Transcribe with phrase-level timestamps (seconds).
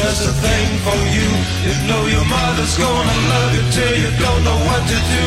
[0.00, 1.28] Just a thing for you.
[1.68, 5.26] You know your mother's gonna love you till you don't know what to do.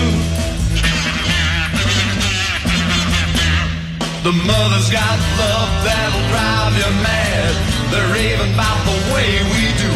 [4.28, 7.54] The mother's got love that'll drive you mad.
[7.92, 9.94] They're raving about the way we do.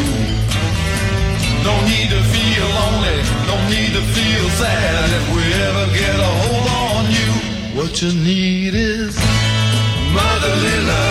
[1.68, 6.32] Don't need to feel lonely, don't need to feel sad if we ever get a
[6.42, 7.32] hold on you.
[7.78, 9.16] What you need is
[10.14, 11.07] motherly love.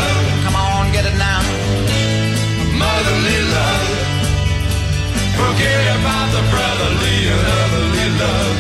[6.27, 8.57] Forget the brotherly and otherly love.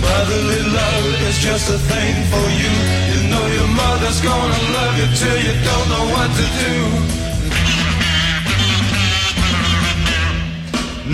[0.00, 2.72] Motherly love is just a thing for you.
[3.12, 6.74] You know your mother's gonna love you till you don't know what to do.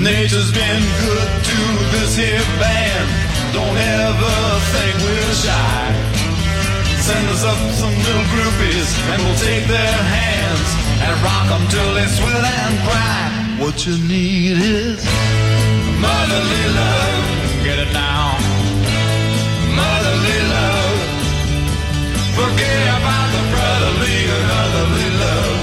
[0.01, 1.59] Nature's been good to
[1.93, 3.09] this here band.
[3.53, 4.37] Don't ever
[4.73, 5.85] think we're shy.
[7.09, 10.69] Send us up some little groupies and we'll take their hands
[11.05, 13.23] and rock 'em till they sweat and cry.
[13.59, 15.05] What you need is
[16.07, 17.25] motherly love.
[17.67, 18.37] Get it now.
[19.81, 20.99] Motherly love.
[22.39, 25.59] Forget about the brotherly and otherly love.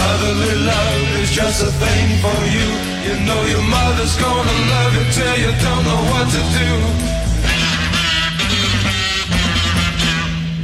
[0.00, 2.68] Motherly love is just a thing for you.
[3.06, 6.70] You know your mother's gonna love you till you don't know what to do.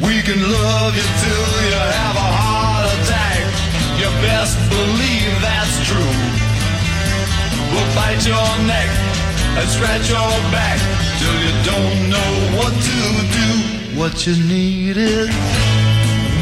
[0.06, 3.44] We can love you till you have a heart attack.
[4.00, 6.55] You best believe that's true.
[7.76, 8.90] We'll bite your neck
[9.58, 10.78] and scratch your back
[11.20, 12.98] till you don't know what to
[13.38, 13.48] do.
[14.00, 15.28] What you need is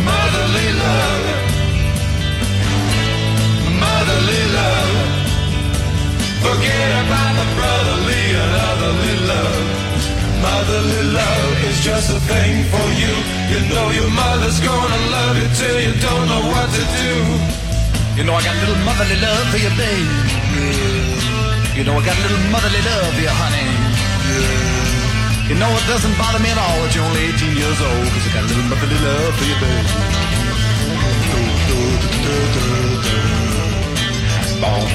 [0.07, 1.45] motherly love
[3.85, 4.95] motherly love.
[6.47, 9.65] Forget about the brotherly and otherly love.
[10.47, 13.13] Motherly love is just a thing for you.
[13.53, 17.15] You know your mother's gonna love you till you don't know what to do.
[18.17, 21.04] You know I got a little motherly love for you, babe.
[21.75, 23.67] You know I got a little motherly love for you, honey.
[25.51, 28.23] You know it doesn't bother me at all that you're only 18 years old, cause
[28.23, 29.83] I got a little motherly love for you, babe.
[34.63, 34.95] Way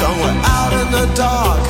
[0.00, 1.69] Somewhere out in the dark,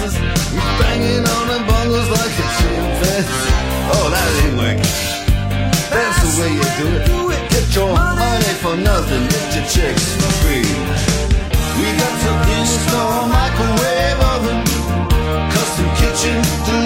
[0.00, 0.16] Noises.
[0.16, 3.52] He's banging on the bongos like a chimpanzee.
[3.92, 4.92] Oh, that ain't working.
[5.90, 7.42] That's the way you do it.
[7.50, 9.24] Get your money for nothing.
[9.28, 10.68] Get your chicks for free.
[11.78, 14.60] We got to install microwave oven,
[15.50, 16.85] custom kitchen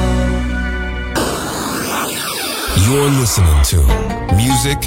[2.84, 3.78] You're listening to
[4.34, 4.78] Music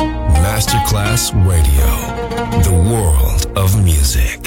[0.44, 1.90] Masterclass Radio,
[2.64, 4.47] the world of music.